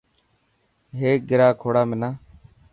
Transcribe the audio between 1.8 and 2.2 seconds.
منا.